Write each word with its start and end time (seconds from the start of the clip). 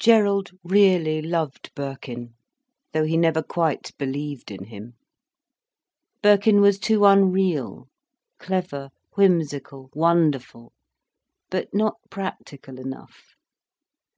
Gerald 0.00 0.50
really 0.64 1.22
loved 1.22 1.72
Birkin, 1.76 2.34
though 2.92 3.04
he 3.04 3.16
never 3.16 3.44
quite 3.44 3.96
believed 3.96 4.50
in 4.50 4.64
him. 4.64 4.94
Birkin 6.20 6.60
was 6.60 6.80
too 6.80 7.04
unreal;—clever, 7.04 8.88
whimsical, 9.14 9.90
wonderful, 9.94 10.72
but 11.48 11.72
not 11.72 11.94
practical 12.10 12.80
enough. 12.80 13.36